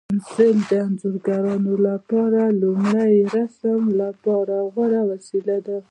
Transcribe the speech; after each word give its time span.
پنسل 0.33 0.57
د 0.69 0.71
انځورګرانو 0.87 1.73
لپاره 1.87 2.39
د 2.49 2.53
لومړني 2.61 3.19
رسم 3.35 3.81
لپاره 4.01 4.55
غوره 4.73 5.01
وسیله 5.11 5.57
ده. 5.67 5.77